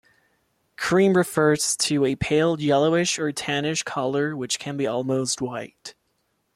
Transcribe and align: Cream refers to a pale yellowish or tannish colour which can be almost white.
Cream 0.77 1.13
refers 1.15 1.75
to 1.77 2.05
a 2.05 2.15
pale 2.15 2.59
yellowish 2.59 3.19
or 3.19 3.31
tannish 3.31 3.85
colour 3.85 4.35
which 4.35 4.57
can 4.57 4.75
be 4.75 4.87
almost 4.87 5.41
white. 5.43 5.93